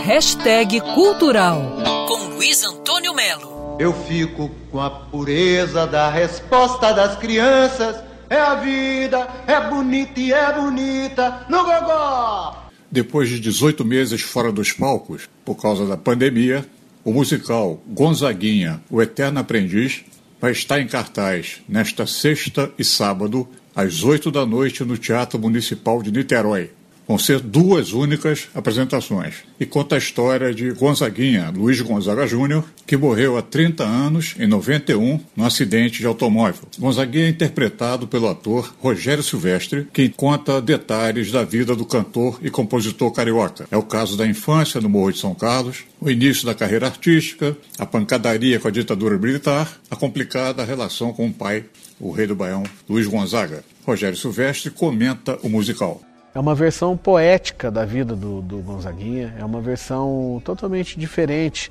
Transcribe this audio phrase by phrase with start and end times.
[0.00, 1.76] Hashtag Cultural
[2.08, 3.76] com Luiz Antônio Melo.
[3.78, 8.02] Eu fico com a pureza da resposta das crianças.
[8.28, 12.68] É a vida, é bonita e é bonita no gogó.
[12.90, 16.66] Depois de 18 meses fora dos palcos, por causa da pandemia,
[17.04, 20.04] o musical Gonzaguinha, o Eterno Aprendiz,
[20.40, 26.02] vai estar em cartaz nesta sexta e sábado, às 8 da noite, no Teatro Municipal
[26.02, 26.70] de Niterói.
[27.06, 29.36] Vão ser duas únicas apresentações.
[29.58, 34.46] E conta a história de Gonzaguinha, Luiz Gonzaga Júnior, que morreu há 30 anos, em
[34.46, 36.68] 91, num acidente de automóvel.
[36.78, 42.50] Gonzaguinha é interpretado pelo ator Rogério Silvestre, que conta detalhes da vida do cantor e
[42.50, 43.66] compositor carioca.
[43.70, 47.56] É o caso da infância no Morro de São Carlos, o início da carreira artística,
[47.78, 51.64] a pancadaria com a ditadura militar, a complicada relação com o pai,
[52.00, 53.64] o rei do Baião, Luiz Gonzaga.
[53.84, 56.00] Rogério Silvestre comenta o musical.
[56.34, 61.70] É uma versão poética da vida do, do Gonzaguinha, é uma versão totalmente diferente.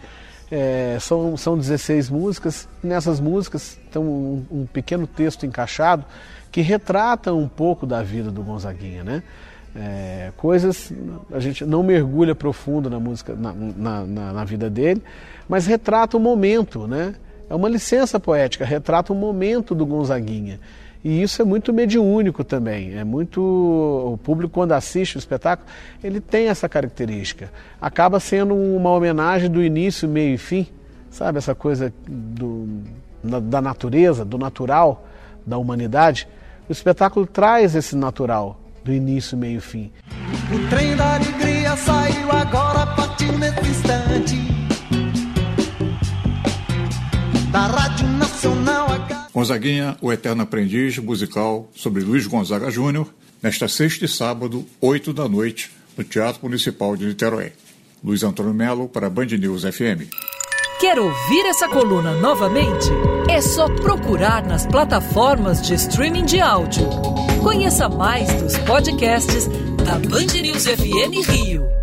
[0.51, 6.05] É, são, são 16 músicas, nessas músicas tem um, um, pequeno texto encaixado
[6.51, 9.23] que retrata um pouco da vida do Gonzaguinha, né?
[9.73, 10.91] É, coisas,
[11.31, 15.01] a gente não mergulha profundo na música, na, na, na, na vida dele,
[15.47, 17.15] mas retrata o um momento, né?
[17.49, 20.59] É uma licença poética, retrata o um momento do Gonzaguinha.
[21.03, 22.97] E isso é muito mediúnico também.
[22.97, 25.67] É muito o público quando assiste o espetáculo,
[26.03, 27.51] ele tem essa característica.
[27.79, 30.67] Acaba sendo uma homenagem do início, meio e fim,
[31.09, 32.67] sabe essa coisa do,
[33.23, 35.07] da natureza, do natural,
[35.45, 36.27] da humanidade.
[36.69, 39.91] O espetáculo traz esse natural do início, meio e fim.
[40.53, 44.50] O trem da alegria saiu agora, partiu nesse instante.
[49.41, 53.11] Gonzaguinha, o Eterno Aprendiz, musical sobre Luiz Gonzaga Júnior,
[53.41, 57.51] nesta sexta e sábado, oito da noite, no Teatro Municipal de Niterói.
[58.03, 60.05] Luiz Antônio Melo para Band News FM.
[60.79, 62.85] Quer ouvir essa coluna novamente?
[63.27, 66.87] É só procurar nas plataformas de streaming de áudio.
[67.41, 69.47] Conheça mais dos podcasts
[69.83, 71.80] da Band News FM Rio.